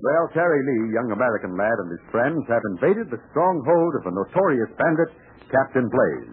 Well, 0.00 0.32
Terry 0.32 0.64
Lee, 0.64 0.96
young 0.96 1.12
American 1.12 1.60
lad, 1.60 1.76
and 1.76 1.92
his 1.92 2.04
friends 2.08 2.40
have 2.48 2.64
invaded 2.72 3.12
the 3.12 3.20
stronghold 3.28 3.92
of 4.00 4.08
the 4.08 4.16
notorious 4.16 4.72
bandit, 4.80 5.12
Captain 5.52 5.92
Blaze. 5.92 6.32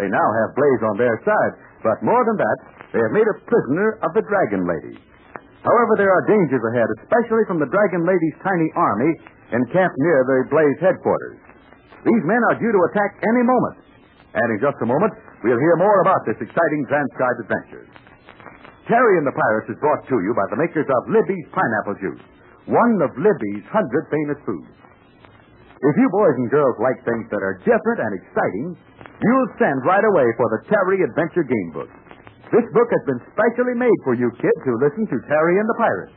They 0.00 0.08
now 0.08 0.28
have 0.40 0.56
Blaze 0.56 0.82
on 0.88 0.96
their 0.96 1.16
side, 1.20 1.54
but 1.84 2.00
more 2.00 2.24
than 2.24 2.40
that, 2.40 2.58
they 2.96 3.04
have 3.04 3.12
made 3.12 3.28
a 3.28 3.40
prisoner 3.44 4.00
of 4.00 4.16
the 4.16 4.24
Dragon 4.24 4.64
Lady. 4.64 4.96
However, 5.60 5.92
there 6.00 6.08
are 6.08 6.24
dangers 6.24 6.64
ahead, 6.72 6.88
especially 7.04 7.44
from 7.44 7.60
the 7.60 7.68
Dragon 7.68 8.08
Lady's 8.08 8.38
tiny 8.40 8.72
army 8.80 9.12
encamped 9.60 9.98
near 10.00 10.18
the 10.24 10.38
Blaze 10.48 10.80
headquarters. 10.80 11.36
These 12.08 12.24
men 12.24 12.40
are 12.48 12.56
due 12.56 12.72
to 12.72 12.82
attack 12.88 13.20
any 13.28 13.44
moment. 13.44 13.76
And 14.32 14.48
in 14.56 14.58
just 14.64 14.80
a 14.80 14.88
moment, 14.88 15.12
we'll 15.44 15.60
hear 15.60 15.76
more 15.76 16.00
about 16.00 16.24
this 16.24 16.40
exciting 16.40 16.82
transcribed 16.88 17.44
adventure. 17.44 17.84
Terry 18.88 19.20
and 19.20 19.28
the 19.28 19.36
Pirates 19.36 19.68
is 19.68 19.78
brought 19.84 20.02
to 20.08 20.16
you 20.24 20.32
by 20.32 20.48
the 20.48 20.58
makers 20.58 20.88
of 20.88 21.12
Libby's 21.12 21.46
Pineapple 21.52 22.00
Juice, 22.00 22.24
one 22.66 23.02
of 23.02 23.10
Libby's 23.18 23.66
hundred 23.70 24.06
famous 24.10 24.38
foods. 24.46 24.70
If 25.82 25.94
you 25.98 26.06
boys 26.14 26.38
and 26.38 26.46
girls 26.46 26.78
like 26.78 27.02
things 27.02 27.26
that 27.34 27.42
are 27.42 27.58
different 27.66 27.98
and 27.98 28.12
exciting, 28.14 28.66
you'll 29.18 29.52
send 29.58 29.82
right 29.82 30.06
away 30.06 30.30
for 30.38 30.46
the 30.54 30.62
Terry 30.70 31.02
Adventure 31.02 31.42
Game 31.42 31.70
Book. 31.74 31.90
This 32.54 32.62
book 32.70 32.86
has 32.86 33.04
been 33.08 33.22
specially 33.34 33.74
made 33.74 33.98
for 34.06 34.14
you 34.14 34.30
kids 34.38 34.60
who 34.62 34.78
listen 34.78 35.10
to 35.10 35.18
Terry 35.26 35.58
and 35.58 35.66
the 35.66 35.78
Pirates. 35.80 36.16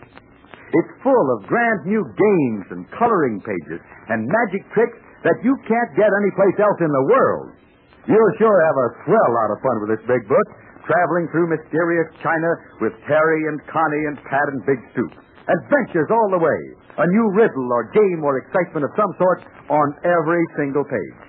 It's 0.69 0.93
full 1.01 1.27
of 1.33 1.49
grand 1.49 1.87
new 1.89 2.03
games 2.03 2.65
and 2.77 2.85
coloring 2.93 3.41
pages 3.41 3.81
and 4.13 4.27
magic 4.29 4.67
tricks 4.75 4.99
that 5.25 5.41
you 5.41 5.57
can't 5.65 5.91
get 5.97 6.13
anyplace 6.13 6.57
else 6.61 6.77
in 6.83 6.91
the 6.91 7.07
world. 7.09 7.57
You'll 8.05 8.35
sure 8.37 8.57
have 8.69 8.77
a 8.77 8.89
swell 9.01 9.29
lot 9.33 9.49
of 9.49 9.63
fun 9.65 9.77
with 9.81 9.97
this 9.97 10.05
big 10.05 10.21
book, 10.29 10.47
traveling 10.85 11.25
through 11.33 11.49
mysterious 11.49 12.05
China 12.21 12.49
with 12.85 12.93
Terry 13.09 13.49
and 13.49 13.57
Connie 13.65 14.05
and 14.13 14.17
Pat 14.29 14.45
and 14.53 14.61
Big 14.69 14.77
Stoop. 14.93 15.24
Adventures 15.45 16.09
all 16.09 16.29
the 16.33 16.41
way. 16.41 16.59
A 16.97 17.05
new 17.05 17.27
riddle 17.37 17.69
or 17.69 17.91
game 17.93 18.25
or 18.25 18.41
excitement 18.41 18.81
of 18.81 18.91
some 18.97 19.13
sort 19.21 19.45
on 19.69 19.87
every 20.01 20.41
single 20.57 20.83
page. 20.83 21.19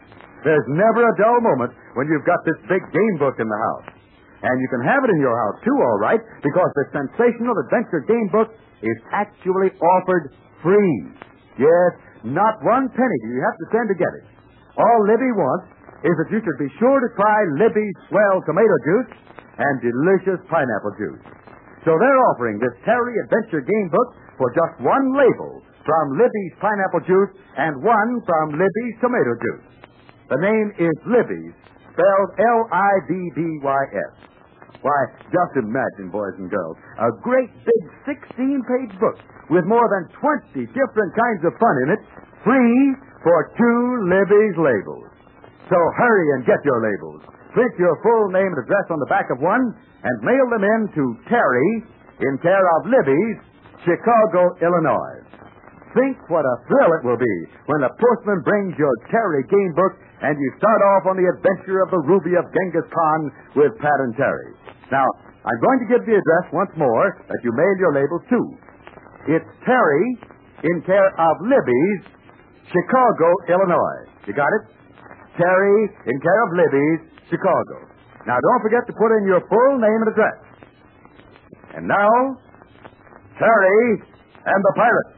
There's 0.41 0.65
never 0.73 1.05
a 1.05 1.15
dull 1.19 1.41
moment 1.43 1.75
when 1.99 2.07
you've 2.09 2.25
got 2.25 2.41
this 2.47 2.57
big 2.71 2.81
game 2.81 3.15
book 3.19 3.37
in 3.37 3.49
the 3.49 3.61
house. 3.61 3.89
And 4.47 4.55
you 4.63 4.69
can 4.69 4.85
have 4.85 5.03
it 5.03 5.11
in 5.11 5.21
your 5.21 5.35
house, 5.35 5.59
too, 5.65 5.75
all 5.75 5.99
right, 5.99 6.21
because 6.39 6.71
the 6.77 6.87
sensational 6.93 7.57
adventure 7.67 8.05
game 8.07 8.29
book 8.31 8.53
is 8.81 8.99
actually 9.11 9.75
offered 9.81 10.33
free. 10.63 10.97
Yes, 11.59 11.93
not 12.23 12.61
one 12.63 12.89
penny 12.93 13.19
do 13.25 13.29
you 13.33 13.43
have 13.43 13.57
to 13.59 13.67
spend 13.73 13.89
to 13.91 13.97
get 13.97 14.13
it. 14.23 14.25
All 14.77 15.01
Libby 15.09 15.33
wants 15.35 15.73
is 16.05 16.15
that 16.21 16.29
you 16.31 16.41
should 16.45 16.61
be 16.61 16.71
sure 16.79 17.01
to 17.01 17.11
try 17.17 17.39
Libby's 17.59 17.97
swell 18.13 18.45
tomato 18.45 18.77
juice 18.85 19.11
and 19.57 19.75
delicious 19.81 20.41
pineapple 20.53 20.95
juice. 21.01 21.25
So 21.87 21.95
they're 21.95 22.23
offering 22.35 22.59
this 22.59 22.75
Terry 22.83 23.15
Adventure 23.23 23.63
Game 23.63 23.89
Book 23.95 24.19
for 24.43 24.51
just 24.51 24.83
one 24.83 25.07
label 25.15 25.63
from 25.87 26.19
Libby's 26.19 26.55
pineapple 26.59 27.07
juice 27.07 27.31
and 27.55 27.79
one 27.79 28.11
from 28.27 28.59
Libby's 28.59 28.97
tomato 28.99 29.39
juice. 29.39 29.67
The 30.27 30.43
name 30.43 30.75
is 30.83 30.97
Libby's, 31.07 31.55
spelled 31.95 32.31
L-I-B-B-Y-S. 32.43 34.15
Why, 34.83 34.99
just 35.31 35.53
imagine, 35.63 36.11
boys 36.11 36.35
and 36.43 36.51
girls, 36.51 36.75
a 36.99 37.15
great 37.23 37.55
big 37.63 37.83
16-page 38.11 38.99
book 38.99 39.23
with 39.55 39.63
more 39.71 39.87
than 39.87 40.11
20 40.59 40.67
different 40.75 41.13
kinds 41.15 41.43
of 41.47 41.55
fun 41.55 41.77
in 41.87 41.89
it, 41.95 42.03
free 42.43 42.99
for 43.23 43.39
two 43.55 44.11
Libby's 44.11 44.59
labels. 44.59 45.07
So 45.71 45.79
hurry 45.95 46.27
and 46.35 46.43
get 46.43 46.59
your 46.67 46.83
labels. 46.83 47.23
Print 47.57 47.73
your 47.81 47.97
full 48.05 48.29
name 48.37 48.53
and 48.53 48.61
address 48.61 48.85
on 48.93 49.01
the 49.01 49.09
back 49.09 49.33
of 49.33 49.41
one 49.41 49.65
and 50.05 50.15
mail 50.21 50.45
them 50.53 50.61
in 50.61 50.81
to 50.93 51.05
Terry 51.25 51.89
in 52.21 52.37
care 52.45 52.67
of 52.77 52.85
Libby's, 52.85 53.41
Chicago, 53.81 54.53
Illinois. 54.61 55.25
Think 55.97 56.21
what 56.29 56.45
a 56.45 56.57
thrill 56.69 56.93
it 57.01 57.03
will 57.09 57.17
be 57.17 57.37
when 57.65 57.81
the 57.81 57.89
postman 57.97 58.45
brings 58.45 58.77
your 58.77 58.93
Terry 59.09 59.41
game 59.49 59.73
book 59.73 59.97
and 60.21 60.37
you 60.37 60.49
start 60.61 60.81
off 60.93 61.09
on 61.09 61.17
the 61.17 61.25
adventure 61.25 61.81
of 61.81 61.89
the 61.89 62.05
Ruby 62.05 62.37
of 62.37 62.45
Genghis 62.53 62.85
Khan 62.93 63.21
with 63.57 63.73
Pat 63.81 64.05
and 64.05 64.13
Terry. 64.21 64.53
Now, 64.93 65.09
I'm 65.49 65.61
going 65.65 65.81
to 65.81 65.89
give 65.97 66.05
the 66.05 66.13
address 66.13 66.47
once 66.53 66.73
more 66.77 67.25
that 67.25 67.41
you 67.41 67.57
mail 67.57 67.75
your 67.81 67.97
labels 67.97 68.25
to. 68.37 68.41
It's 69.33 69.51
Terry 69.65 70.07
in 70.69 70.85
care 70.85 71.09
of 71.09 71.35
Libby's, 71.41 72.05
Chicago, 72.69 73.29
Illinois. 73.49 74.13
You 74.29 74.37
got 74.37 74.53
it? 74.61 74.77
Terry 75.41 75.81
in 76.05 76.17
care 76.21 76.41
of 76.45 76.51
Libby's, 76.53 77.16
Chicago. 77.31 77.77
Now, 78.27 78.39
don't 78.43 78.63
forget 78.63 78.83
to 78.87 78.95
put 78.95 79.11
in 79.19 79.27
your 79.27 79.41
full 79.47 79.75
name 79.79 80.01
and 80.03 80.11
address. 80.11 80.39
And 81.79 81.85
now, 81.87 82.11
Terry 83.39 84.03
and 84.47 84.61
the 84.63 84.73
Pirate. 84.75 85.11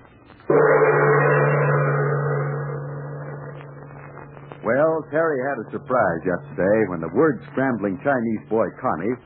Well, 4.65 5.01
Terry 5.09 5.41
had 5.49 5.57
a 5.65 5.67
surprise 5.73 6.21
yesterday 6.29 6.79
when 6.93 7.01
the 7.01 7.09
word 7.17 7.41
scrambling 7.53 7.97
Chinese 8.05 8.45
boy 8.51 8.69
Connie 8.83 9.17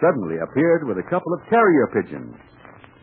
suddenly 0.00 0.40
appeared 0.40 0.88
with 0.88 0.96
a 0.96 1.06
couple 1.10 1.28
of 1.34 1.44
carrier 1.50 1.86
pigeons. 1.92 2.32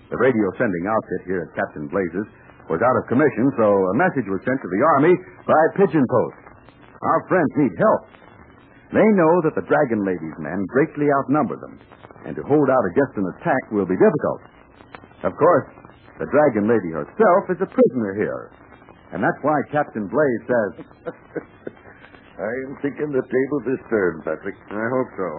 The 0.10 0.18
radio 0.18 0.50
sending 0.58 0.86
outfit 0.88 1.22
here 1.28 1.46
at 1.46 1.54
Captain 1.54 1.86
Blazes 1.92 2.26
was 2.70 2.82
out 2.82 2.98
of 2.98 3.04
commission, 3.06 3.52
so 3.60 3.68
a 3.92 3.96
message 4.02 4.26
was 4.26 4.42
sent 4.42 4.58
to 4.58 4.70
the 4.72 4.82
Army 4.98 5.14
by 5.46 5.62
pigeon 5.78 6.06
post. 6.10 6.40
Our 7.02 7.22
friends 7.30 7.52
need 7.58 7.74
help. 7.78 8.02
They 8.94 9.10
know 9.18 9.34
that 9.44 9.56
the 9.56 9.66
Dragon 9.66 10.06
Lady's 10.06 10.38
men 10.38 10.66
greatly 10.70 11.08
outnumber 11.10 11.58
them, 11.58 11.80
and 12.26 12.36
to 12.36 12.44
hold 12.44 12.70
out 12.70 12.86
against 12.92 13.18
an 13.18 13.26
attack 13.38 13.64
will 13.72 13.86
be 13.86 13.98
difficult. 13.98 14.42
Of 15.24 15.34
course, 15.38 15.68
the 16.20 16.30
Dragon 16.30 16.70
Lady 16.70 16.92
herself 16.94 17.44
is 17.50 17.60
a 17.60 17.70
prisoner 17.70 18.14
here, 18.16 18.52
and 19.12 19.24
that's 19.24 19.42
why 19.42 19.58
Captain 19.72 20.08
Blaze 20.08 20.44
says. 20.46 20.72
I'm 22.36 22.76
thinking 22.84 23.16
the 23.16 23.24
tables 23.24 23.66
is 23.72 23.82
turned, 23.90 24.24
Patrick. 24.28 24.56
I 24.70 24.88
hope 24.92 25.10
so. 25.16 25.30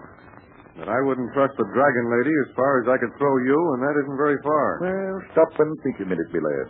But 0.81 0.89
I 0.89 1.01
wouldn't 1.05 1.33
trust 1.33 1.57
the 1.57 1.69
Dragon 1.73 2.07
Lady 2.13 2.35
as 2.45 2.57
far 2.57 2.85
as 2.85 2.89
I 2.89 3.01
could 3.01 3.13
throw 3.17 3.37
you, 3.41 3.57
and 3.77 3.81
that 3.85 3.97
isn't 4.05 4.17
very 4.21 4.37
far. 4.45 4.69
Well, 4.81 5.17
stop 5.33 5.49
and 5.61 5.73
think 5.85 6.01
a 6.01 6.09
minute, 6.09 6.29
my 6.33 6.41
lad. 6.41 6.69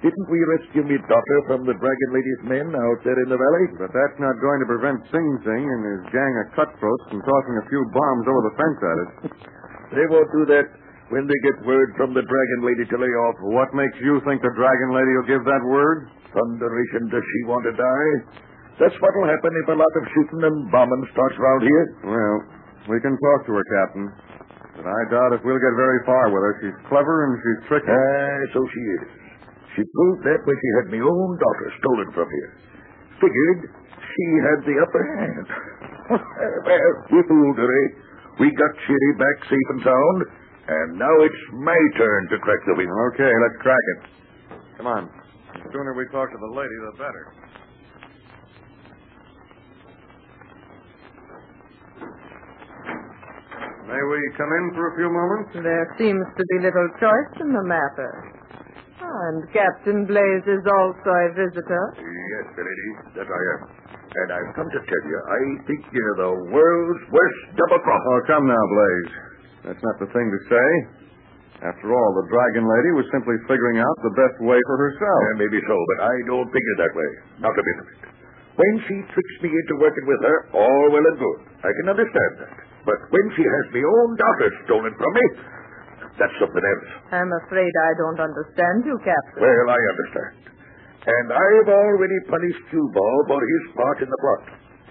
Didn't 0.00 0.28
we 0.32 0.40
rescue 0.56 0.84
me 0.88 0.96
daughter 1.04 1.38
from 1.44 1.68
the 1.68 1.76
Dragon 1.76 2.10
Lady's 2.16 2.42
men 2.48 2.68
out 2.72 2.98
there 3.04 3.20
in 3.20 3.28
the 3.28 3.36
valley? 3.36 3.66
But 3.76 3.92
that's 3.92 4.16
not 4.16 4.40
going 4.40 4.60
to 4.64 4.68
prevent 4.72 5.04
Sing 5.12 5.28
Sing 5.44 5.64
and 5.68 5.82
his 5.84 6.02
gang 6.08 6.34
of 6.40 6.46
cutthroats 6.56 7.04
from 7.12 7.20
tossing 7.20 7.56
a 7.60 7.68
few 7.68 7.82
bombs 7.92 8.24
over 8.24 8.42
the 8.48 8.54
fence 8.56 8.80
at 8.80 8.96
us. 8.96 9.12
They 9.90 10.06
won't 10.06 10.30
do 10.30 10.46
that 10.54 10.70
when 11.10 11.26
they 11.26 11.34
get 11.42 11.66
word 11.66 11.90
from 11.98 12.14
the 12.14 12.22
Dragon 12.22 12.60
Lady 12.62 12.86
to 12.86 12.96
lay 12.96 13.10
off. 13.10 13.34
What 13.42 13.74
makes 13.74 13.98
you 13.98 14.22
think 14.22 14.38
the 14.38 14.54
Dragon 14.54 14.94
Lady 14.94 15.12
will 15.18 15.26
give 15.26 15.42
that 15.50 15.64
word? 15.66 16.06
Thunderation, 16.30 17.10
does 17.10 17.26
she 17.26 17.40
want 17.50 17.66
to 17.66 17.74
die? 17.74 18.12
That's 18.78 18.94
what'll 19.02 19.26
happen 19.26 19.50
if 19.50 19.66
a 19.66 19.74
lot 19.74 19.94
of 19.98 20.04
shooting 20.14 20.46
and 20.46 20.70
bombing 20.70 21.02
starts 21.10 21.34
round 21.42 21.62
here. 21.66 21.86
Well, 22.06 22.36
we 22.94 23.02
can 23.02 23.18
talk 23.18 23.50
to 23.50 23.52
her, 23.58 23.66
Captain. 23.66 24.06
But 24.78 24.86
I 24.86 25.00
doubt 25.10 25.34
if 25.34 25.42
we'll 25.42 25.58
get 25.58 25.74
very 25.74 26.00
far 26.06 26.30
with 26.30 26.40
her. 26.46 26.54
She's 26.62 26.78
clever 26.86 27.14
and 27.26 27.32
she's 27.42 27.60
tricky. 27.66 27.90
Ah, 27.90 28.40
so 28.54 28.62
she 28.70 28.82
is. 28.94 29.19
She 29.76 29.82
proved 29.86 30.22
that 30.26 30.40
when 30.42 30.56
she 30.58 30.70
had 30.82 30.86
my 30.90 31.02
own 31.02 31.30
daughter 31.38 31.68
stolen 31.78 32.08
from 32.10 32.26
here. 32.26 32.50
Figured 33.22 33.60
she 34.02 34.26
had 34.42 34.58
the 34.66 34.76
upper 34.82 35.04
hand. 35.14 35.46
well, 36.66 36.92
we 37.14 37.20
fooled 37.28 37.58
her, 37.58 37.70
eh? 37.70 37.88
We 38.40 38.50
got 38.56 38.72
Cherry 38.86 39.12
back 39.20 39.36
safe 39.46 39.68
and 39.76 39.82
sound, 39.84 40.18
and 40.66 40.88
now 40.98 41.14
it's 41.22 41.42
my 41.52 41.78
turn 41.98 42.20
to 42.32 42.36
crack 42.40 42.58
the 42.66 42.74
whip. 42.74 42.88
Okay, 43.14 43.30
let's 43.30 43.58
crack 43.62 43.84
it. 43.94 44.00
Come 44.78 44.86
on. 44.86 45.04
The 45.54 45.68
sooner 45.72 45.92
we 45.94 46.08
talk 46.10 46.30
to 46.32 46.38
the 46.40 46.52
lady, 46.56 46.76
the 46.90 46.96
better. 46.96 47.24
May 53.86 54.02
we 54.06 54.20
come 54.38 54.48
in 54.48 54.70
for 54.74 54.88
a 54.88 54.96
few 54.96 55.10
moments? 55.10 55.50
There 55.52 55.94
seems 55.98 56.24
to 56.38 56.42
be 56.46 56.56
little 56.62 56.88
choice 57.02 57.34
in 57.42 57.52
the 57.52 57.64
matter. 57.66 58.39
And 59.10 59.42
Captain 59.50 60.06
Blaze 60.06 60.46
is 60.46 60.64
also 60.70 61.10
a 61.10 61.28
visitor. 61.34 61.84
Yes, 61.98 62.46
lady, 62.54 62.90
that 63.18 63.26
I 63.26 63.42
am. 63.58 63.60
And 64.10 64.28
I've 64.30 64.52
come 64.54 64.70
to 64.70 64.80
tell 64.80 65.04
you, 65.06 65.18
I 65.18 65.40
think 65.66 65.82
you're 65.90 66.18
the 66.18 66.32
world's 66.50 67.04
worst 67.10 67.40
double 67.58 67.82
crosser. 67.82 68.10
Oh, 68.10 68.20
come 68.26 68.44
now, 68.46 68.64
Blaze. 68.70 69.12
That's 69.66 69.82
not 69.82 69.96
the 69.98 70.10
thing 70.14 70.26
to 70.30 70.40
say. 70.46 70.68
After 71.60 71.92
all, 71.92 72.10
the 72.16 72.26
Dragon 72.32 72.64
Lady 72.64 72.90
was 72.96 73.06
simply 73.12 73.36
figuring 73.44 73.82
out 73.82 73.96
the 74.00 74.14
best 74.16 74.36
way 74.40 74.56
for 74.56 74.76
herself. 74.80 75.20
Yeah, 75.26 75.44
maybe 75.44 75.60
so, 75.68 75.76
but 75.76 75.98
I 76.08 76.14
don't 76.24 76.48
figure 76.48 76.76
that 76.80 76.92
way. 76.96 77.10
Not 77.44 77.52
a 77.52 77.64
bit 77.66 77.76
of 77.82 77.86
it. 77.86 78.00
When 78.56 78.74
she 78.88 78.96
tricks 79.12 79.36
me 79.44 79.50
into 79.52 79.74
working 79.78 80.06
with 80.08 80.20
her, 80.24 80.36
all 80.56 80.84
well 80.90 81.04
and 81.04 81.18
good. 81.20 81.38
I 81.60 81.70
can 81.70 81.86
understand 81.92 82.32
that. 82.46 82.52
But 82.88 82.98
when 83.12 83.26
she 83.36 83.44
has 83.44 83.64
my 83.76 83.84
own 83.84 84.10
daughter 84.16 84.48
stolen 84.64 84.92
from 84.96 85.12
me, 85.12 85.24
that's 86.20 86.36
something 86.36 86.60
else. 86.62 86.88
I'm 87.16 87.32
afraid 87.48 87.72
I 87.72 87.90
don't 87.96 88.20
understand 88.20 88.84
you, 88.84 88.96
Captain. 89.00 89.40
Well, 89.40 89.66
I 89.72 89.80
understand. 89.80 90.52
And 91.00 91.26
I've 91.32 91.70
already 91.72 92.18
punished 92.28 92.60
Cuball 92.68 93.18
for 93.24 93.40
his 93.40 93.64
part 93.72 93.98
in 94.04 94.08
the 94.12 94.20
plot. 94.20 94.44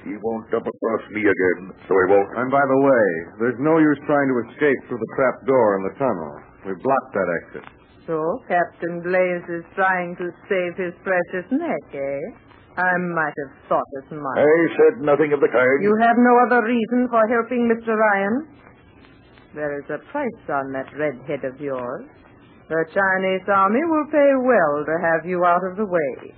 He 0.10 0.16
won't 0.18 0.50
double 0.50 0.74
cross 0.82 1.04
me 1.14 1.22
again, 1.22 1.62
so 1.86 1.92
he 1.94 2.06
won't. 2.10 2.32
And 2.40 2.50
by 2.50 2.64
the 2.66 2.80
way, 2.82 3.08
there's 3.46 3.60
no 3.62 3.78
use 3.78 4.00
trying 4.10 4.30
to 4.32 4.38
escape 4.50 4.80
through 4.90 4.98
the 4.98 5.12
trap 5.14 5.36
door 5.46 5.68
in 5.78 5.82
the 5.86 5.96
tunnel. 6.02 6.34
We've 6.66 6.82
blocked 6.82 7.14
that 7.14 7.30
exit. 7.44 7.66
So 8.08 8.18
Captain 8.50 9.06
Blaze 9.06 9.46
is 9.54 9.66
trying 9.78 10.18
to 10.18 10.34
save 10.50 10.74
his 10.82 10.96
precious 11.06 11.46
neck, 11.54 11.86
eh? 11.94 12.22
I 12.80 12.96
might 13.12 13.36
have 13.36 13.54
thought 13.68 13.90
as 14.02 14.10
much. 14.10 14.38
I 14.40 14.56
said 14.80 14.94
nothing 15.04 15.36
of 15.36 15.44
the 15.44 15.52
kind. 15.52 15.78
You 15.84 15.94
have 16.00 16.16
no 16.16 16.34
other 16.48 16.64
reason 16.64 17.12
for 17.12 17.22
helping 17.28 17.68
Mr. 17.68 17.92
Ryan? 17.94 18.48
There 19.56 19.80
is 19.80 19.86
a 19.90 19.98
price 20.12 20.46
on 20.50 20.72
that 20.74 20.94
red 20.94 21.18
head 21.26 21.44
of 21.44 21.60
yours. 21.60 22.06
The 22.70 22.86
Chinese 22.94 23.46
army 23.50 23.82
will 23.82 24.06
pay 24.14 24.32
well 24.46 24.86
to 24.86 24.96
have 25.02 25.26
you 25.26 25.42
out 25.44 25.66
of 25.66 25.78
the 25.78 25.90
way. 25.90 26.34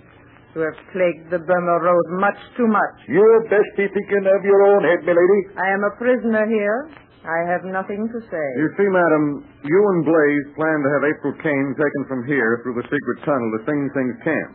You 0.55 0.63
have 0.63 0.79
plagued 0.95 1.27
the 1.31 1.39
Burma 1.43 1.77
Road 1.83 2.07
much 2.19 2.39
too 2.55 2.67
much. 2.67 2.95
You'd 3.07 3.47
best 3.51 3.71
be 3.75 3.87
thinking 3.87 4.27
of 4.31 4.43
your 4.43 4.63
own 4.63 4.83
head, 4.83 5.03
milady. 5.03 5.41
I 5.59 5.67
am 5.75 5.83
a 5.83 5.95
prisoner 5.99 6.47
here. 6.47 6.91
I 7.23 7.39
have 7.51 7.63
nothing 7.67 8.07
to 8.07 8.19
say. 8.31 8.47
You 8.57 8.67
see, 8.79 8.89
madam, 8.89 9.45
you 9.63 9.79
and 9.93 10.01
Blaze 10.03 10.47
plan 10.55 10.79
to 10.81 10.89
have 10.95 11.03
April 11.05 11.35
Kane 11.43 11.69
taken 11.77 12.03
from 12.07 12.25
here 12.25 12.59
through 12.63 12.79
the 12.79 12.87
secret 12.87 13.17
tunnel 13.27 13.49
to 13.55 13.59
Sing 13.67 13.81
Sing's 13.93 14.19
camp. 14.23 14.51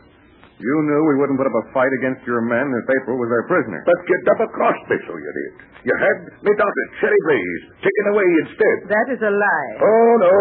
You 0.57 0.75
knew 0.89 1.01
we 1.05 1.15
wouldn't 1.21 1.37
put 1.37 1.45
up 1.45 1.53
a 1.53 1.65
fight 1.69 1.93
against 2.01 2.25
your 2.25 2.41
men 2.41 2.65
if 2.65 2.85
April 3.01 3.21
was 3.21 3.29
their 3.29 3.45
prisoner. 3.45 3.85
But 3.85 3.99
you 4.09 4.17
double-crossed 4.25 4.85
me, 4.89 4.97
so 5.05 5.13
you 5.13 5.31
did. 5.37 5.51
You 5.85 5.93
had 5.93 6.17
me 6.41 6.51
daughter, 6.57 6.83
Cherry 6.97 7.21
Blaze, 7.29 7.63
taken 7.85 8.05
away 8.09 8.27
instead. 8.41 8.77
That 8.89 9.07
is 9.13 9.21
a 9.21 9.29
lie. 9.29 9.73
Oh, 9.85 10.11
no. 10.17 10.33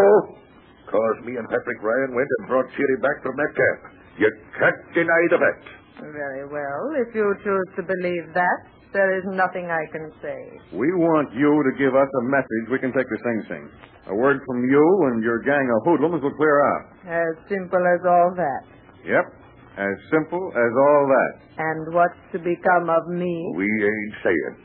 Cause 0.89 1.17
me 1.29 1.37
and 1.37 1.45
Patrick 1.53 1.81
Ryan 1.85 2.17
went 2.17 2.31
and 2.41 2.49
brought 2.49 2.65
Cherry 2.81 2.97
back 3.05 3.21
from 3.21 3.37
that 3.37 3.53
camp. 3.53 3.79
You 4.17 4.33
can't 4.57 4.81
deny 4.97 5.23
the 5.29 5.37
fact. 5.37 5.65
Very 6.01 6.49
well. 6.49 6.83
If 6.97 7.13
you 7.13 7.27
choose 7.45 7.69
to 7.77 7.83
believe 7.85 8.33
that, 8.33 8.59
there 8.97 9.13
is 9.21 9.25
nothing 9.37 9.69
I 9.69 9.85
can 9.93 10.09
say. 10.25 10.41
We 10.73 10.89
want 10.97 11.29
you 11.37 11.53
to 11.61 11.73
give 11.77 11.93
us 11.93 12.09
a 12.09 12.25
message 12.33 12.65
we 12.73 12.81
can 12.81 12.93
take 12.97 13.05
to 13.05 13.19
Sing 13.21 13.41
Sing. 13.53 13.65
A 14.09 14.15
word 14.15 14.41
from 14.47 14.65
you 14.65 14.85
and 15.13 15.21
your 15.21 15.45
gang 15.45 15.69
of 15.77 15.85
hoodlums 15.85 16.23
will 16.23 16.33
clear 16.41 16.57
out. 16.65 16.83
As 17.05 17.35
simple 17.53 17.85
as 17.85 18.01
all 18.09 18.33
that. 18.33 18.63
Yep. 19.05 19.27
As 19.77 19.97
simple 20.09 20.41
as 20.57 20.73
all 20.73 21.05
that. 21.05 21.33
And 21.61 21.93
what's 21.93 22.17
to 22.33 22.39
become 22.41 22.89
of 22.89 23.09
me? 23.13 23.53
We 23.57 23.69
ain't 23.69 24.15
saying. 24.25 24.57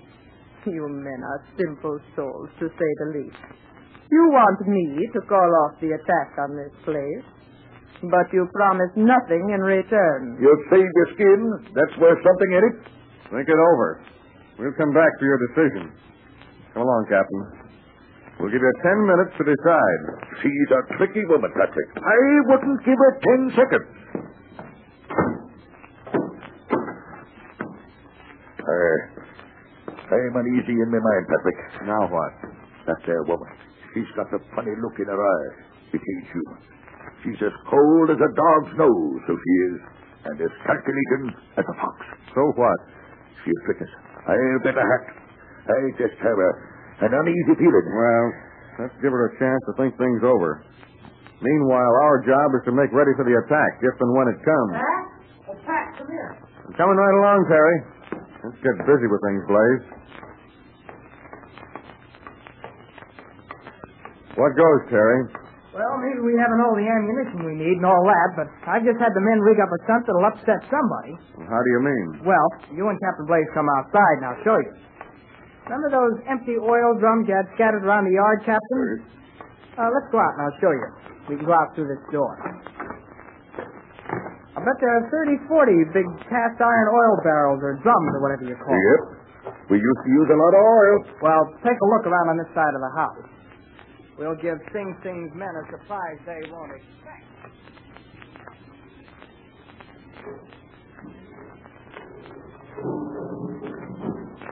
You 0.62 0.86
men 0.88 1.22
are 1.26 1.42
simple 1.58 1.98
souls, 2.16 2.50
to 2.62 2.70
say 2.70 2.90
the 3.02 3.18
least. 3.18 3.42
You 4.14 4.30
want 4.30 4.62
me 4.70 5.10
to 5.10 5.22
call 5.26 5.50
off 5.66 5.74
the 5.82 5.90
attack 5.90 6.38
on 6.38 6.54
this 6.54 6.70
place, 6.86 7.26
but 8.06 8.30
you 8.30 8.46
promise 8.54 8.94
nothing 8.94 9.42
in 9.58 9.62
return. 9.66 10.38
You'll 10.38 10.64
save 10.70 10.86
your 10.86 11.10
skin. 11.18 11.40
That's 11.74 11.98
worth 11.98 12.22
something 12.22 12.52
in 12.54 12.62
it. 12.62 12.76
Think 13.34 13.50
it 13.50 13.58
over. 13.58 14.06
We'll 14.60 14.78
come 14.78 14.94
back 14.94 15.10
to 15.18 15.26
your 15.26 15.40
decision. 15.50 15.90
Come 16.78 16.84
along, 16.86 17.10
Captain. 17.10 17.42
We'll 18.38 18.54
give 18.54 18.62
you 18.62 18.74
ten 18.86 19.00
minutes 19.10 19.34
to 19.42 19.44
decide. 19.48 20.02
She's 20.46 20.70
a 20.78 20.82
tricky 21.02 21.26
woman, 21.26 21.50
Patrick. 21.58 21.90
I 21.98 22.18
wouldn't 22.54 22.86
give 22.86 23.00
her 23.02 23.14
ten 23.18 23.42
seconds. 23.58 23.90
Uh, 28.72 29.92
I'm 29.92 30.36
uneasy 30.40 30.76
in 30.80 30.90
my 30.92 31.02
mind, 31.04 31.24
Patrick. 31.28 31.60
Now 31.88 32.04
what? 32.08 32.34
That 32.88 33.00
there 33.08 33.24
woman. 33.28 33.48
She's 33.94 34.08
got 34.16 34.32
a 34.32 34.40
funny 34.56 34.72
look 34.80 34.96
in 35.00 35.08
her 35.12 35.20
eye. 35.20 35.50
It 35.92 36.00
ain't 36.00 36.28
human. 36.32 36.60
She's 37.24 37.40
as 37.44 37.56
cold 37.68 38.08
as 38.10 38.20
a 38.20 38.32
dog's 38.32 38.74
nose, 38.80 39.20
so 39.28 39.36
she 39.36 39.54
is, 39.68 39.78
and 40.32 40.36
as 40.40 40.54
calculating 40.64 41.36
as 41.60 41.66
a 41.68 41.76
fox. 41.78 41.98
So 42.34 42.42
what? 42.56 42.80
She'll 43.44 43.62
trick. 43.68 43.84
I'll 43.84 44.62
bet 44.64 44.80
a 44.80 44.86
hat. 44.86 45.04
I 45.68 45.78
just 46.00 46.18
have 46.24 46.40
a, 46.40 46.52
an 47.06 47.12
uneasy 47.12 47.56
feeling. 47.60 47.88
Well, 47.92 48.26
let's 48.88 48.96
give 49.04 49.12
her 49.12 49.24
a 49.30 49.34
chance 49.38 49.62
to 49.70 49.74
think 49.78 49.94
things 50.00 50.24
over. 50.24 50.64
Meanwhile, 51.42 51.94
our 52.06 52.18
job 52.24 52.48
is 52.58 52.64
to 52.70 52.74
make 52.74 52.94
ready 52.94 53.12
for 53.18 53.26
the 53.26 53.34
attack, 53.34 53.72
if 53.82 53.96
and 54.00 54.12
when 54.16 54.28
it 54.30 54.40
comes. 54.46 54.74
Pat? 54.78 55.04
Pat, 55.66 55.86
come 55.98 56.10
here. 56.10 56.38
I'm 56.70 56.74
coming 56.78 56.98
right 56.98 57.18
along, 57.18 57.40
Terry. 57.50 57.78
Let's 58.42 58.58
get 58.66 58.74
busy 58.90 59.06
with 59.06 59.22
things, 59.22 59.44
Blaze. 59.46 59.84
What 64.34 64.52
goes, 64.58 64.82
Terry? 64.90 65.30
Well, 65.72 65.96
maybe 66.04 66.20
we 66.26 66.36
haven't 66.36 66.60
all 66.60 66.76
the 66.76 66.84
ammunition 66.84 67.48
we 67.48 67.56
need 67.56 67.80
and 67.80 67.88
all 67.88 68.04
that, 68.04 68.30
but 68.36 68.48
I've 68.68 68.84
just 68.84 69.00
had 69.00 69.14
the 69.16 69.24
men 69.24 69.40
rig 69.40 69.62
up 69.62 69.72
a 69.72 69.80
stunt 69.88 70.04
that'll 70.04 70.28
upset 70.28 70.60
somebody. 70.68 71.16
How 71.48 71.62
do 71.64 71.70
you 71.72 71.82
mean? 71.86 72.08
Well, 72.28 72.48
you 72.76 72.90
and 72.92 72.98
Captain 73.00 73.24
Blaze 73.30 73.48
come 73.56 73.70
outside 73.80 74.16
and 74.20 74.26
I'll 74.28 74.44
show 74.44 74.58
you. 74.60 74.74
Remember 75.70 75.88
those 75.94 76.16
empty 76.28 76.60
oil 76.60 77.00
drums 77.00 77.30
you 77.30 77.36
had 77.38 77.48
scattered 77.56 77.88
around 77.88 78.04
the 78.10 78.16
yard, 78.20 78.44
Captain? 78.44 79.06
Uh, 79.80 79.88
let's 79.96 80.10
go 80.12 80.20
out 80.20 80.36
and 80.36 80.42
I'll 80.50 80.60
show 80.60 80.74
you. 80.76 80.88
We 81.30 81.40
can 81.40 81.46
go 81.48 81.56
out 81.56 81.72
through 81.78 81.88
this 81.88 82.04
door. 82.12 82.36
I 84.62 84.64
bet 84.64 84.78
there 84.78 84.94
are 84.94 85.10
30, 85.10 85.42
40 85.50 85.90
big 85.90 86.06
cast 86.30 86.62
iron 86.62 86.88
oil 86.94 87.16
barrels 87.26 87.66
or 87.66 87.82
drums 87.82 88.12
or 88.14 88.22
whatever 88.22 88.46
you 88.46 88.54
call 88.62 88.78
them. 88.78 88.86
Yep. 88.86 89.02
We 89.74 89.82
used 89.82 90.02
to 90.06 90.12
use 90.14 90.30
a 90.30 90.38
lot 90.38 90.54
of 90.54 90.62
oil. 90.62 90.96
Well, 91.18 91.44
take 91.66 91.74
a 91.82 91.88
look 91.90 92.06
around 92.06 92.30
on 92.30 92.38
this 92.38 92.52
side 92.54 92.70
of 92.70 92.82
the 92.86 92.94
house. 92.94 93.26
We'll 94.22 94.38
give 94.38 94.62
Sing 94.70 94.94
Sing's 95.02 95.34
men 95.34 95.50
a 95.50 95.66
surprise 95.66 96.22
they 96.30 96.46
won't 96.54 96.78
expect. 96.78 97.26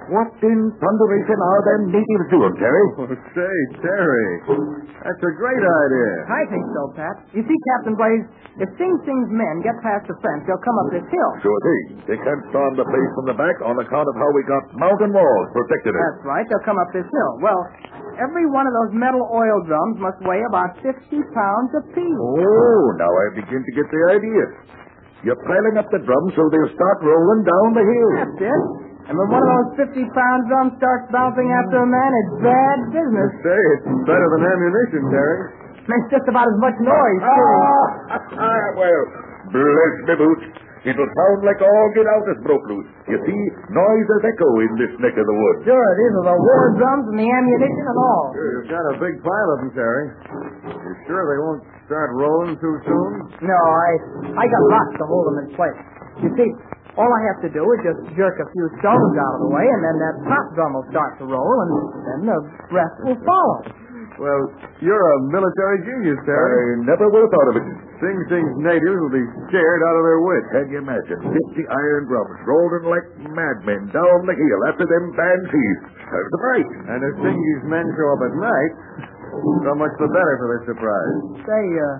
What 0.09 0.33
in 0.41 0.59
thunderation 0.81 1.38
are 1.38 1.61
them 1.69 1.81
natives 1.94 2.27
doing, 2.33 2.53
Terry? 2.57 2.85
Oh, 2.97 3.06
say, 3.13 3.56
Terry, 3.77 4.29
that's 5.06 5.21
a 5.21 5.33
great 5.38 5.61
idea. 5.61 6.11
I 6.25 6.41
think 6.50 6.65
so, 6.73 6.81
Pat. 6.97 7.15
You 7.38 7.45
see, 7.45 7.57
Captain 7.77 7.94
Blaze, 7.94 8.25
if 8.57 8.69
Sing 8.81 8.89
Sing's 9.06 9.29
men 9.29 9.61
get 9.61 9.77
past 9.85 10.09
the 10.09 10.17
fence, 10.17 10.50
they'll 10.50 10.65
come 10.65 10.77
up 10.81 10.88
this 10.97 11.06
hill. 11.13 11.31
Sure 11.45 11.61
thing. 11.61 11.81
They 12.09 12.17
can't 12.17 12.41
storm 12.50 12.73
the 12.73 12.89
place 12.89 13.11
from 13.21 13.25
the 13.29 13.38
back 13.38 13.61
on 13.61 13.77
account 13.77 14.09
of 14.09 14.15
how 14.17 14.29
we 14.33 14.41
got 14.50 14.63
mountain 14.81 15.13
walls 15.13 15.47
protected 15.53 15.94
it. 15.94 16.01
That's 16.01 16.25
right. 16.25 16.45
They'll 16.50 16.65
come 16.65 16.81
up 16.81 16.89
this 16.89 17.06
hill. 17.06 17.31
Well, 17.45 17.61
every 18.17 18.50
one 18.50 18.65
of 18.65 18.73
those 18.81 18.97
metal 18.97 19.21
oil 19.29 19.57
drums 19.69 20.01
must 20.01 20.17
weigh 20.25 20.41
about 20.50 20.73
50 20.81 20.89
pounds 21.38 21.71
apiece. 21.85 22.17
Oh, 22.17 22.83
now 22.97 23.13
I 23.13 23.25
begin 23.38 23.61
to 23.61 23.71
get 23.77 23.85
the 23.85 24.01
idea. 24.17 24.44
You're 25.21 25.38
piling 25.45 25.77
up 25.77 25.85
the 25.94 26.01
drums 26.01 26.31
so 26.33 26.50
they'll 26.50 26.73
start 26.73 26.97
rolling 27.06 27.45
down 27.45 27.67
the 27.77 27.85
hill. 27.85 28.09
That's 28.25 28.41
it. 28.50 28.88
And 29.09 29.17
when 29.17 29.27
one 29.33 29.41
of 29.41 29.50
those 29.50 29.89
50-pound 29.89 30.39
drums 30.45 30.77
starts 30.77 31.09
bouncing 31.09 31.50
after 31.50 31.81
a 31.81 31.89
man, 31.89 32.11
it's 32.13 32.33
bad 32.45 32.77
business. 32.94 33.29
Say, 33.41 33.61
it's 33.81 33.89
better 34.06 34.27
than 34.38 34.41
ammunition, 34.45 35.01
Terry. 35.09 35.38
Makes 35.89 36.13
just 36.13 36.27
about 36.29 36.45
as 36.45 36.57
much 36.61 36.77
noise, 36.77 37.21
too. 37.25 37.45
Ah, 38.38 38.65
well, 38.77 39.03
bless 39.49 39.94
me 40.06 40.13
boots. 40.13 40.45
It'll 40.85 41.11
sound 41.11 41.44
like 41.44 41.59
all 41.59 41.87
get 41.92 42.07
out 42.07 42.23
is 42.31 42.39
broke 42.39 42.63
loose. 42.71 42.87
You 43.11 43.19
see, 43.19 43.42
noise 43.73 44.07
is 44.16 44.21
echo 44.23 44.49
in 44.63 44.71
this 44.80 44.94
neck 45.04 45.11
of 45.18 45.25
the 45.28 45.35
woods. 45.35 45.68
Sure, 45.68 45.89
these 45.99 46.13
are 46.23 46.25
the 46.31 46.37
war 46.39 46.63
drums 46.80 47.06
and 47.11 47.18
the 47.19 47.28
ammunition 47.28 47.83
and 47.83 47.99
all. 47.99 48.25
Sure, 48.31 48.63
You've 48.63 48.71
got 48.71 48.85
a 48.87 48.95
big 48.95 49.16
pile 49.19 49.49
of 49.49 49.57
them, 49.59 49.71
Terry. 49.75 50.06
You 50.71 50.94
sure 51.04 51.21
they 51.28 51.39
won't 51.44 51.63
start 51.83 52.16
rolling 52.16 52.56
too 52.63 52.75
soon? 52.87 53.11
No, 53.44 53.59
I 53.59 53.89
I 54.39 54.45
got 54.47 54.63
lots 54.71 54.94
to 55.01 55.06
hold 55.09 55.25
them 55.33 55.37
in 55.44 55.47
place. 55.57 55.80
You 56.23 56.30
see, 56.39 56.49
all 56.99 57.07
I 57.07 57.21
have 57.31 57.39
to 57.47 57.49
do 57.56 57.63
is 57.63 57.79
just 57.87 57.99
jerk 58.19 58.35
a 58.44 58.47
few 58.51 58.68
stones 58.83 59.13
out 59.15 59.33
of 59.39 59.41
the 59.47 59.51
way, 59.56 59.63
and 59.63 59.81
then 59.87 59.95
that 60.03 60.15
top 60.27 60.45
drum 60.53 60.75
will 60.75 60.87
start 60.91 61.15
to 61.23 61.25
roll, 61.25 61.56
and 61.63 61.71
then 62.03 62.19
the 62.27 62.39
rest 62.75 62.95
will 63.07 63.19
follow. 63.23 63.87
Well, 64.19 64.51
you're 64.83 64.99
a 64.99 65.18
military 65.31 65.79
genius, 65.87 66.19
Terry. 66.27 66.75
I 66.75 66.83
never 66.83 67.07
would 67.07 67.23
have 67.23 67.31
thought 67.31 67.49
of 67.56 67.63
it. 67.63 67.68
Sing 68.03 68.18
Sing's 68.27 68.56
natives 68.59 68.99
will 68.99 69.15
be 69.15 69.23
scared 69.47 69.81
out 69.87 69.95
of 69.95 70.03
their 70.03 70.19
wits. 70.19 70.47
Can 70.51 70.65
you 70.75 70.79
imagine? 70.83 71.19
Fifty 71.23 71.63
iron 71.63 72.03
drums 72.03 72.35
rolling 72.44 72.83
like 72.91 73.07
madmen 73.31 73.87
down 73.95 74.19
the 74.27 74.35
hill 74.35 74.59
after 74.68 74.83
them 74.83 75.15
banshees. 75.15 75.79
Serves 76.03 76.31
them 76.35 76.44
right. 76.51 76.69
And 76.91 76.99
if 76.99 77.13
Singy's 77.15 77.63
men 77.71 77.87
show 77.95 78.07
up 78.11 78.21
at 78.27 78.33
night, 78.44 78.73
so 79.39 79.71
much 79.79 79.94
the 80.03 80.11
better 80.11 80.35
for 80.35 80.47
their 80.51 80.63
surprise. 80.68 81.15
Say, 81.47 81.63
uh, 81.79 81.95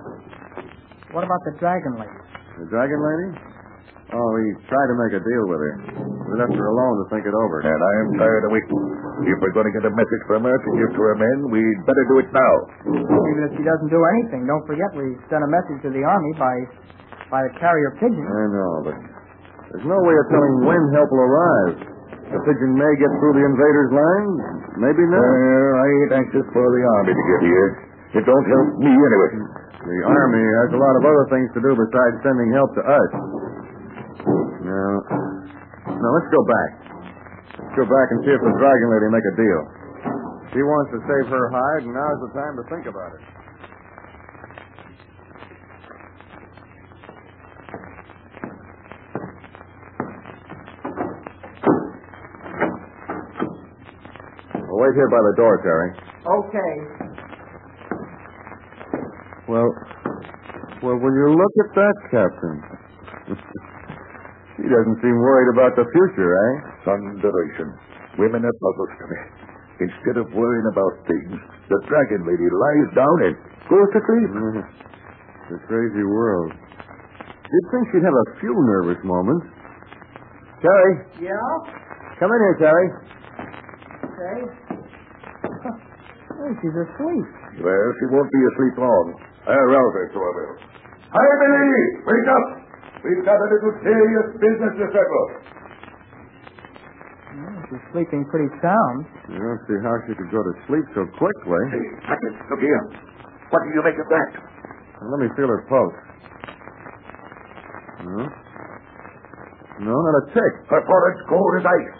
what 1.16 1.24
about 1.24 1.40
the 1.48 1.56
dragon 1.56 2.04
lady? 2.04 2.20
The 2.60 2.68
dragon 2.68 3.00
lady? 3.00 3.28
Oh, 4.10 4.28
we 4.34 4.42
tried 4.66 4.88
to 4.90 4.96
make 5.06 5.14
a 5.14 5.22
deal 5.22 5.44
with 5.46 5.60
her. 5.62 5.74
We 6.26 6.34
left 6.34 6.50
her 6.50 6.68
alone 6.74 6.94
to 6.98 7.04
think 7.14 7.22
it 7.30 7.36
over. 7.36 7.62
And 7.62 7.78
I 7.78 7.92
am 8.02 8.08
tired 8.18 8.42
of 8.42 8.50
waiting. 8.50 8.82
If 9.22 9.38
we're 9.38 9.54
going 9.54 9.70
to 9.70 9.74
get 9.76 9.86
a 9.86 9.94
message 9.94 10.22
from 10.26 10.42
her 10.48 10.56
to 10.56 10.70
give 10.82 10.90
to 10.98 11.02
her 11.04 11.14
men, 11.14 11.36
we'd 11.54 11.80
better 11.86 12.04
do 12.10 12.16
it 12.18 12.28
now. 12.34 12.54
Even 12.90 13.42
if 13.46 13.52
she 13.54 13.62
doesn't 13.62 13.90
do 13.92 14.00
anything, 14.18 14.50
don't 14.50 14.66
forget 14.66 14.90
we 14.98 15.14
sent 15.30 15.46
a 15.46 15.50
message 15.50 15.78
to 15.86 15.90
the 15.94 16.02
army 16.02 16.32
by 16.40 16.54
by 17.30 17.40
the 17.46 17.52
carrier 17.62 17.94
pigeon. 18.02 18.26
I 18.26 18.44
know, 18.50 18.72
but 18.90 18.96
there's 19.70 19.86
no 19.86 19.98
way 20.02 20.14
of 20.18 20.26
telling 20.34 20.54
when 20.66 20.82
help 20.98 21.08
will 21.14 21.26
arrive. 21.30 21.74
The 22.34 22.40
pigeon 22.42 22.74
may 22.74 22.92
get 22.98 23.10
through 23.22 23.34
the 23.38 23.44
invaders' 23.46 23.92
lines, 23.94 24.38
maybe 24.82 25.06
not. 25.06 25.22
Well, 25.22 25.74
I 25.78 25.86
ain't 25.86 26.12
anxious 26.26 26.46
for 26.50 26.66
the 26.66 26.82
army 26.98 27.14
to 27.14 27.24
get 27.30 27.40
here. 27.46 27.68
It 28.18 28.24
don't 28.26 28.46
help 28.50 28.68
me 28.82 28.90
anyway. 28.90 29.30
The 29.86 29.98
army 30.02 30.42
has 30.66 30.70
a 30.74 30.80
lot 30.82 30.94
of 30.98 31.02
other 31.06 31.26
things 31.30 31.48
to 31.54 31.60
do 31.62 31.70
besides 31.78 32.14
sending 32.26 32.50
help 32.50 32.70
to 32.74 32.82
us. 32.82 33.10
Now, 34.20 34.90
now 35.88 36.10
let's 36.12 36.30
go 36.30 36.42
back. 36.44 36.70
Let's 37.56 37.76
go 37.76 37.86
back 37.88 38.06
and 38.12 38.18
see 38.24 38.32
if 38.32 38.42
the 38.44 38.54
Dragon 38.60 38.86
Lady 38.92 39.08
make 39.08 39.26
a 39.26 39.36
deal. 39.36 39.62
She 40.52 40.60
wants 40.66 40.90
to 40.92 41.00
save 41.06 41.26
her 41.30 41.46
hide, 41.48 41.82
and 41.86 41.94
now's 41.94 42.20
the 42.26 42.32
time 42.34 42.54
to 42.58 42.64
think 42.68 42.84
about 42.90 43.14
it. 43.14 43.22
Wait 54.80 54.94
here 54.96 55.10
by 55.10 55.20
the 55.20 55.34
door, 55.36 55.60
Terry. 55.62 55.90
Okay. 56.24 56.72
Well, 59.46 59.68
well, 60.82 60.96
will 60.96 61.14
you 61.14 61.36
look 61.36 61.54
at 61.62 61.74
that, 61.74 61.94
Captain? 62.10 63.76
she 64.70 64.78
doesn't 64.78 65.02
seem 65.02 65.16
worried 65.18 65.50
about 65.58 65.74
the 65.74 65.82
future, 65.82 66.30
eh? 66.30 66.52
Thunderation. 66.86 67.74
Women 68.22 68.46
are 68.46 68.54
puzzles 68.54 68.92
to 69.02 69.04
me. 69.10 69.18
Instead 69.90 70.16
of 70.22 70.30
worrying 70.30 70.68
about 70.70 70.94
things, 71.10 71.34
the 71.66 71.78
dragon 71.90 72.22
lady 72.22 72.46
lies 72.46 72.88
down 72.94 73.16
and 73.26 73.34
goes 73.66 73.88
to 73.90 74.00
sleep. 74.06 74.30
It's 74.62 75.58
a 75.58 75.60
crazy 75.66 76.06
world. 76.06 76.54
You'd 76.54 77.68
think 77.74 77.82
she'd 77.90 78.06
have 78.06 78.14
a 78.14 78.28
few 78.38 78.54
nervous 78.54 79.02
moments. 79.02 79.42
Terry, 80.62 80.94
Yeah? 81.26 81.50
come 82.22 82.30
in 82.30 82.38
here, 82.38 82.58
Terry. 82.62 82.86
Okay. 84.06 84.38
Oh, 86.40 86.48
she's 86.64 86.72
asleep. 86.72 87.26
Well, 87.60 87.86
she 88.00 88.06
won't 88.08 88.32
be 88.32 88.40
asleep 88.48 88.80
long. 88.80 89.06
I'll 89.44 89.68
rouse 89.76 89.92
her, 89.92 90.06
so 90.08 90.18
I 90.24 90.30
will. 90.40 90.54
Hi, 91.12 91.26
Billy! 91.36 91.84
Wake 92.08 92.28
up! 92.32 92.44
We've 93.00 93.24
got 93.24 93.38
a 93.40 93.48
little 93.48 93.74
serious 93.80 94.26
business 94.36 94.72
to 94.76 94.86
settle. 94.92 95.26
Yeah, 97.30 97.56
she's 97.70 97.84
sleeping 97.96 98.26
pretty 98.28 98.50
sound. 98.60 98.98
I 99.32 99.38
don't 99.40 99.62
see 99.64 99.78
how 99.80 99.94
she 100.04 100.12
could 100.18 100.28
go 100.28 100.42
to 100.44 100.52
sleep 100.68 100.84
so 100.92 101.08
quickly. 101.16 101.62
Hey, 101.72 101.86
Hackett, 102.04 102.34
look 102.52 102.60
here. 102.60 102.82
What 103.48 103.60
do 103.64 103.68
you 103.72 103.82
make 103.82 103.96
of 103.96 104.08
that? 104.12 104.30
Let 105.00 105.18
me 105.24 105.28
feel 105.32 105.48
her 105.48 105.64
pulse. 105.64 105.98
No. 108.04 108.20
No, 109.80 109.94
not 109.96 110.16
a 110.20 110.24
tick. 110.36 110.52
Her 110.68 110.82
forehead's 110.84 111.22
cold 111.28 111.52
as 111.56 111.64
ice. 111.64 111.96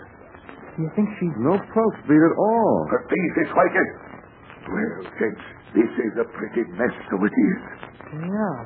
Do 0.77 0.83
you 0.85 0.91
think 0.93 1.09
she's... 1.17 1.33
No 1.41 1.57
pulse 1.57 1.99
beat 2.05 2.21
at 2.21 2.35
all. 2.37 2.87
Her 2.93 3.03
face 3.09 3.37
is 3.41 3.51
whited. 3.57 3.89
Well, 4.69 5.01
gents, 5.17 5.45
this 5.73 5.89
is 5.97 6.13
a 6.21 6.27
pretty 6.37 6.69
mess, 6.77 6.93
so 7.09 7.17
it 7.25 7.33
is. 7.33 7.61
Yeah. 8.21 8.59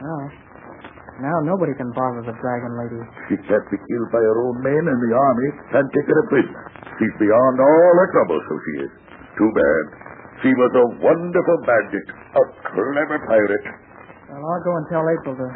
Well, 0.00 0.24
now 1.20 1.36
nobody 1.44 1.76
can 1.76 1.92
bother 1.92 2.24
the 2.24 2.36
dragon 2.40 2.72
lady. 2.80 3.00
She 3.28 3.36
can't 3.44 3.68
be 3.68 3.76
killed 3.76 4.10
by 4.10 4.20
her 4.24 4.38
own 4.48 4.56
men, 4.64 4.84
and 4.88 4.98
the 5.04 5.12
army 5.12 5.48
can't 5.72 5.90
take 5.92 6.08
her 6.08 6.20
a 6.24 6.26
prisoner. 6.32 6.64
She's 6.96 7.14
beyond 7.20 7.56
all 7.60 7.92
her 8.00 8.08
trouble, 8.16 8.40
so 8.48 8.52
she 8.64 8.74
is. 8.88 8.92
Too 9.36 9.50
bad. 9.52 9.84
She 10.40 10.50
was 10.56 10.72
a 10.72 10.86
wonderful 11.04 11.58
bandit, 11.68 12.06
a 12.08 12.42
clever 12.72 13.20
pirate. 13.28 13.66
Well, 14.32 14.40
I'll 14.40 14.64
go 14.64 14.72
and 14.80 14.86
tell 14.88 15.04
April 15.04 15.36
the 15.36 15.50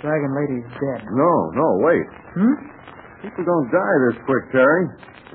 dragon 0.00 0.32
lady's 0.32 0.68
dead. 0.80 1.04
No, 1.12 1.32
no, 1.52 1.66
wait. 1.84 2.06
Hmm? 2.40 2.56
People 3.20 3.44
don't 3.44 3.68
die 3.68 3.96
this 4.08 4.16
quick, 4.24 4.44
Terry. 4.48 4.84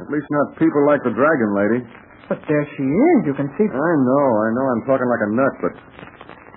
At 0.01 0.09
least 0.09 0.25
not 0.33 0.57
people 0.57 0.81
like 0.89 1.05
the 1.05 1.13
Dragon 1.13 1.49
Lady. 1.53 1.79
But 2.25 2.41
there 2.49 2.65
she 2.73 2.81
is. 2.81 3.17
You 3.29 3.35
can 3.37 3.45
see... 3.53 3.67
I 3.69 3.93
know, 4.01 4.27
I 4.41 4.47
know 4.57 4.65
I'm 4.73 4.83
talking 4.89 5.05
like 5.05 5.23
a 5.23 5.31
nut, 5.37 5.55
but 5.61 5.73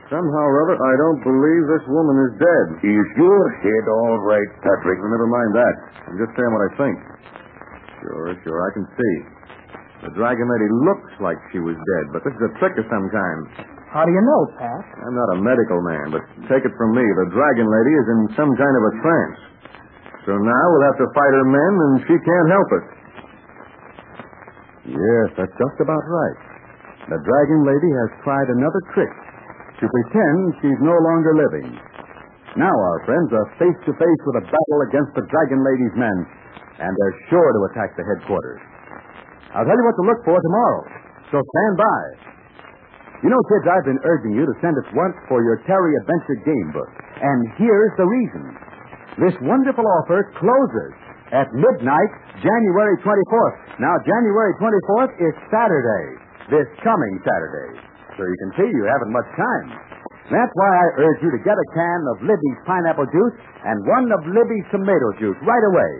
somehow 0.08 0.44
or 0.44 0.56
other, 0.68 0.76
I 0.76 0.94
don't 1.00 1.20
believe 1.24 1.62
this 1.68 1.86
woman 1.88 2.16
is 2.28 2.32
dead. 2.40 2.66
Is 2.84 3.08
your 3.16 3.40
head 3.60 3.84
all 3.88 4.16
right, 4.24 4.50
Patrick? 4.64 4.98
Well, 5.00 5.12
never 5.12 5.28
mind 5.28 5.50
that. 5.56 5.74
I'm 6.08 6.18
just 6.20 6.32
saying 6.36 6.52
what 6.52 6.64
I 6.64 6.70
think. 6.76 6.96
Sure, 8.02 8.32
sure, 8.44 8.58
I 8.64 8.70
can 8.72 8.86
see. 8.96 9.14
The 10.08 10.12
Dragon 10.14 10.46
Lady 10.46 10.68
looks 10.88 11.12
like 11.18 11.38
she 11.50 11.58
was 11.58 11.74
dead, 11.74 12.04
but 12.14 12.22
this 12.22 12.34
is 12.34 12.42
a 12.48 12.52
trick 12.62 12.74
of 12.78 12.86
some 12.86 13.06
kind. 13.10 13.40
How 13.90 14.04
do 14.04 14.12
you 14.12 14.22
know, 14.22 14.40
Pat? 14.60 14.84
I'm 15.04 15.16
not 15.16 15.28
a 15.34 15.38
medical 15.40 15.80
man, 15.82 16.06
but 16.12 16.22
take 16.46 16.62
it 16.62 16.74
from 16.76 16.92
me, 16.92 17.02
the 17.02 17.28
Dragon 17.32 17.66
Lady 17.66 17.92
is 17.96 18.06
in 18.06 18.20
some 18.36 18.52
kind 18.54 18.74
of 18.78 18.82
a 18.84 18.92
trance. 19.00 19.40
So 20.28 20.32
now 20.36 20.64
we'll 20.70 20.86
have 20.92 21.00
to 21.00 21.08
fight 21.16 21.32
her 21.32 21.48
men, 21.48 21.72
and 21.72 21.92
she 22.04 22.16
can't 22.20 22.48
help 22.52 22.68
us. 22.78 22.86
Yes, 24.92 25.26
that's 25.40 25.56
just 25.56 25.78
about 25.82 26.04
right. 26.04 26.38
The 27.08 27.18
Dragon 27.24 27.60
Lady 27.64 27.90
has 28.04 28.10
tried 28.22 28.48
another 28.52 28.80
trick 28.92 29.12
to 29.78 29.86
pretend 29.86 30.36
she's 30.58 30.80
no 30.82 30.94
longer 30.94 31.32
living. 31.38 31.70
Now 32.58 32.74
our 32.74 32.98
friends 33.06 33.30
are 33.30 33.46
face 33.60 33.78
to 33.86 33.92
face 33.94 34.22
with 34.26 34.42
a 34.42 34.44
battle 34.50 34.80
against 34.90 35.14
the 35.14 35.22
Dragon 35.30 35.62
Lady's 35.62 35.94
men, 35.94 36.18
and 36.82 36.90
they're 36.90 37.18
sure 37.30 37.50
to 37.54 37.62
attack 37.70 37.94
the 37.94 38.02
headquarters. 38.02 38.62
I'll 39.54 39.64
tell 39.64 39.78
you 39.78 39.86
what 39.86 39.96
to 39.96 40.06
look 40.06 40.20
for 40.26 40.38
tomorrow, 40.38 40.82
so 41.30 41.36
stand 41.38 41.74
by. 41.78 42.00
You 43.22 43.30
know, 43.30 43.42
kids, 43.50 43.66
I've 43.66 43.86
been 43.86 44.02
urging 44.06 44.34
you 44.34 44.46
to 44.46 44.54
send 44.62 44.78
us 44.78 44.88
once 44.94 45.14
for 45.26 45.42
your 45.42 45.58
Terry 45.66 45.92
Adventure 46.02 46.38
game 46.46 46.70
book, 46.70 46.90
and 47.18 47.38
here's 47.58 47.94
the 47.98 48.06
reason. 48.06 48.44
This 49.18 49.34
wonderful 49.42 49.82
offer 49.82 50.30
closes 50.38 50.94
at 51.34 51.50
midnight, 51.50 52.12
January 52.38 52.96
24th. 53.02 53.82
Now, 53.82 53.94
January 54.06 54.54
24th 54.62 55.12
is 55.18 55.34
Saturday, 55.50 56.06
this 56.50 56.68
coming 56.86 57.18
Saturday. 57.26 57.87
So 58.18 58.26
you 58.26 58.38
can 58.42 58.50
see 58.58 58.66
you 58.66 58.84
haven't 58.90 59.14
much 59.14 59.30
time. 59.38 59.68
That's 60.28 60.52
why 60.58 60.70
I 60.74 60.86
urge 61.06 61.22
you 61.22 61.30
to 61.32 61.40
get 61.46 61.56
a 61.56 61.68
can 61.72 62.00
of 62.12 62.26
Libby's 62.26 62.60
pineapple 62.66 63.08
juice 63.08 63.36
and 63.64 63.86
one 63.86 64.10
of 64.12 64.26
Libby's 64.26 64.66
tomato 64.74 65.08
juice 65.22 65.38
right 65.46 65.66
away. 65.72 65.92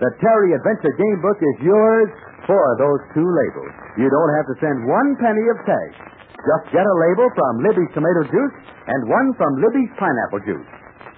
The 0.00 0.10
Terry 0.18 0.56
Adventure 0.56 0.96
Game 0.96 1.20
Book 1.20 1.38
is 1.38 1.56
yours 1.62 2.10
for 2.48 2.64
those 2.80 2.98
two 3.14 3.28
labels. 3.28 3.70
You 4.00 4.08
don't 4.08 4.32
have 4.34 4.48
to 4.50 4.56
send 4.58 4.88
one 4.88 5.14
penny 5.20 5.46
of 5.52 5.62
cash. 5.62 5.96
Just 6.42 6.74
get 6.74 6.82
a 6.82 6.96
label 7.06 7.28
from 7.38 7.62
Libby's 7.62 7.92
tomato 7.94 8.26
juice 8.26 8.56
and 8.88 9.06
one 9.06 9.30
from 9.38 9.62
Libby's 9.62 9.92
pineapple 9.94 10.42
juice. 10.42 10.70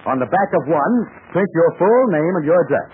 On 0.05 0.21
the 0.21 0.29
back 0.29 0.49
of 0.53 0.69
one, 0.69 0.93
print 1.33 1.49
your 1.57 1.71
full 1.81 2.03
name 2.13 2.33
and 2.37 2.45
your 2.45 2.61
address. 2.61 2.91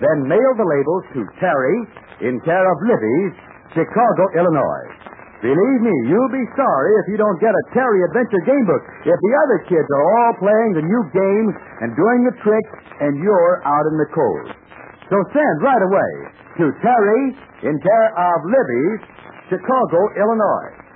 Then 0.00 0.24
mail 0.24 0.52
the 0.56 0.64
labels 0.64 1.04
to 1.12 1.20
Terry 1.36 1.76
in 2.24 2.40
care 2.48 2.64
of 2.64 2.78
Libby's, 2.80 3.34
Chicago, 3.76 4.24
Illinois. 4.40 5.05
Believe 5.44 5.80
me, 5.84 5.92
you'll 6.08 6.32
be 6.32 6.46
sorry 6.56 6.92
if 7.04 7.12
you 7.12 7.20
don't 7.20 7.36
get 7.44 7.52
a 7.52 7.64
Terry 7.76 8.00
Adventure 8.08 8.40
Game 8.48 8.64
Book. 8.64 8.80
If 9.04 9.18
the 9.20 9.34
other 9.44 9.58
kids 9.68 9.84
are 9.84 10.06
all 10.16 10.32
playing 10.40 10.72
the 10.80 10.86
new 10.88 11.02
games 11.12 11.52
and 11.84 11.92
doing 11.92 12.20
the 12.24 12.34
tricks, 12.40 12.72
and 13.04 13.20
you're 13.20 13.60
out 13.68 13.84
in 13.84 13.96
the 14.00 14.08
cold. 14.16 14.48
So 15.12 15.16
send 15.36 15.54
right 15.60 15.84
away 15.84 16.12
to 16.56 16.64
Terry 16.80 17.22
in 17.68 17.74
care 17.76 18.08
of 18.16 18.36
Libby, 18.48 18.86
Chicago, 19.52 20.00
Illinois. 20.16 20.86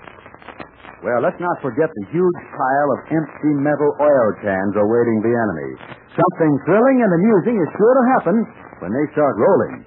Well, 1.04 1.20
let's 1.20 1.40
not 1.40 1.56
forget 1.60 1.88
the 1.88 2.04
huge 2.12 2.40
pile 2.52 2.88
of 2.96 2.98
empty 3.12 3.52
metal 3.60 3.92
oil 4.00 4.28
cans 4.40 4.76
awaiting 4.76 5.20
the 5.24 5.32
enemy. 5.32 5.70
Something 6.16 6.52
thrilling 6.64 6.98
and 7.04 7.12
amusing 7.12 7.56
is 7.60 7.68
sure 7.76 7.94
to 7.96 8.04
happen 8.16 8.36
when 8.84 8.92
they 8.92 9.06
start 9.12 9.36
rolling. 9.36 9.84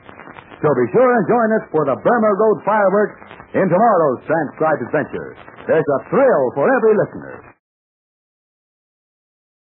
So 0.63 0.72
be 0.72 0.88
sure 0.96 1.12
and 1.12 1.27
join 1.27 1.50
us 1.60 1.65
for 1.75 1.84
the 1.84 2.00
Burma 2.00 2.32
Road 2.39 2.63
fireworks 2.63 3.20
in 3.51 3.67
tomorrow's 3.67 4.24
transcribed 4.24 4.79
adventure. 4.88 5.36
There's 5.67 5.84
a 5.84 6.00
thrill 6.08 6.43
for 6.55 6.72
every 6.72 6.96
listener. 6.96 7.53